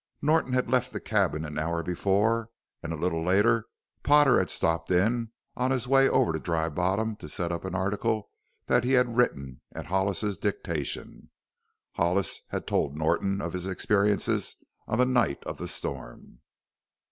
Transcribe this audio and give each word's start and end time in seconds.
Norton 0.19 0.53
had 0.53 0.67
left 0.67 0.91
the 0.93 0.99
cabin 0.99 1.45
an 1.45 1.59
hour 1.59 1.83
before 1.83 2.49
and 2.81 2.91
a 2.91 2.95
little 2.95 3.21
later 3.21 3.67
Potter 4.01 4.39
had 4.39 4.49
stopped 4.49 4.89
in 4.89 5.31
on 5.55 5.69
his 5.69 5.87
way 5.87 6.09
over 6.09 6.33
to 6.33 6.39
Dry 6.39 6.69
Bottom 6.69 7.15
to 7.17 7.29
set 7.29 7.51
up 7.51 7.65
an 7.65 7.75
article 7.75 8.31
that 8.65 8.83
he 8.83 8.93
had 8.93 9.15
written 9.15 9.61
at 9.71 9.85
Hollis's 9.85 10.39
dictation. 10.39 11.29
Hollis 11.91 12.41
had 12.49 12.65
told 12.65 12.97
Norton 12.97 13.41
of 13.41 13.53
his 13.53 13.67
experiences 13.67 14.55
on 14.87 14.97
the 14.97 15.05
night 15.05 15.43
of 15.43 15.59
the 15.59 15.67
storm. 15.67 16.39